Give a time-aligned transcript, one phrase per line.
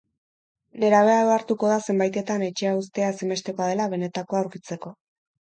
[0.83, 4.97] Nerabea ohartuko da zenbaitetan etxea uztea ezinbestekoa dela benetakoa aurkitzeko.